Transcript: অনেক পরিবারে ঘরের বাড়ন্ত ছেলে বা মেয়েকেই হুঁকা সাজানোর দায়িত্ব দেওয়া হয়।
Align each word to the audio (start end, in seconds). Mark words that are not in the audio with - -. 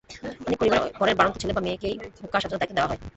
অনেক 0.45 0.57
পরিবারে 0.61 0.87
ঘরের 0.97 1.17
বাড়ন্ত 1.17 1.35
ছেলে 1.41 1.55
বা 1.55 1.61
মেয়েকেই 1.65 1.95
হুঁকা 2.15 2.37
সাজানোর 2.39 2.59
দায়িত্ব 2.59 2.75
দেওয়া 2.77 2.89
হয়। 2.89 2.99